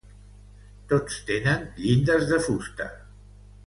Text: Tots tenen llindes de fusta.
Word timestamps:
Tots 0.93 1.19
tenen 1.29 1.69
llindes 1.85 2.29
de 2.35 2.43
fusta. 2.51 2.93